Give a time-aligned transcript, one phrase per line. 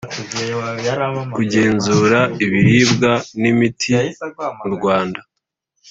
[1.35, 3.11] kugenzura ibiribwa
[3.41, 3.93] n imiti
[4.59, 5.19] mu Rwanda